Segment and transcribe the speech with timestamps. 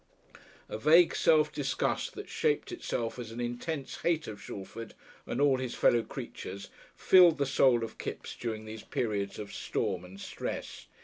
[0.67, 4.95] A vague self disgust, that shaped itself as an intense hate of Shalford
[5.27, 10.03] and all his fellow creatures, filled the soul of Kipps during these periods of storm
[10.03, 10.87] and stress.